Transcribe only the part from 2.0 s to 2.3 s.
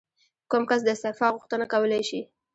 شي؟